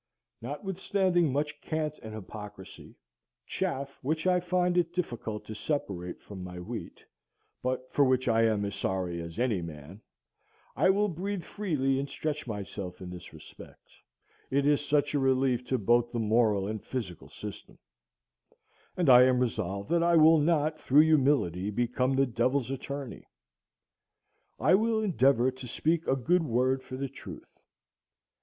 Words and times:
Notwithstanding 0.41 1.31
much 1.31 1.61
cant 1.61 1.99
and 2.01 2.15
hypocrisy,—chaff 2.15 3.99
which 4.01 4.25
I 4.25 4.39
find 4.39 4.75
it 4.75 4.95
difficult 4.95 5.45
to 5.45 5.53
separate 5.53 6.23
from 6.23 6.43
my 6.43 6.59
wheat, 6.59 7.05
but 7.61 7.93
for 7.93 8.03
which 8.03 8.27
I 8.27 8.41
am 8.47 8.65
as 8.65 8.73
sorry 8.73 9.21
as 9.21 9.37
any 9.37 9.61
man,—I 9.61 10.89
will 10.89 11.07
breathe 11.07 11.43
freely 11.43 11.99
and 11.99 12.09
stretch 12.09 12.47
myself 12.47 12.99
in 12.99 13.11
this 13.11 13.31
respect, 13.31 13.87
it 14.49 14.65
is 14.65 14.83
such 14.83 15.13
a 15.13 15.19
relief 15.19 15.63
to 15.65 15.77
both 15.77 16.11
the 16.11 16.17
moral 16.19 16.65
and 16.65 16.83
physical 16.83 17.29
system; 17.29 17.77
and 18.97 19.07
I 19.07 19.21
am 19.25 19.37
resolved 19.37 19.91
that 19.91 20.01
I 20.01 20.15
will 20.15 20.39
not 20.39 20.79
through 20.81 21.01
humility 21.01 21.69
become 21.69 22.15
the 22.15 22.25
devil's 22.25 22.71
attorney. 22.71 23.27
I 24.59 24.73
will 24.73 24.99
endeavor 25.03 25.51
to 25.51 25.67
speak 25.67 26.07
a 26.07 26.15
good 26.15 26.41
word 26.41 26.81
for 26.81 26.97
the 26.97 27.07
truth. 27.07 27.59